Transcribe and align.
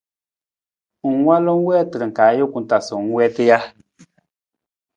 Ng 1.09 1.19
walu 1.27 1.45
na 1.51 1.55
na 1.57 1.65
wiitar 1.67 2.03
ka 2.15 2.21
ajuku 2.29 2.59
taa 2.69 2.85
sa 2.85 2.93
ng 2.99 3.09
wiita 3.15 3.41
ja? 3.49 3.59